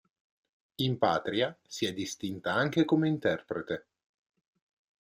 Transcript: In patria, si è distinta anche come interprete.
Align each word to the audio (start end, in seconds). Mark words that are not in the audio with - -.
In 0.77 0.97
patria, 0.97 1.55
si 1.63 1.85
è 1.85 1.93
distinta 1.93 2.53
anche 2.55 2.85
come 2.85 3.07
interprete. 3.07 3.85